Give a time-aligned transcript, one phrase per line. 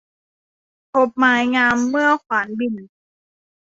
[0.91, 2.73] พบไม้งามเมื่อขวานบิ่น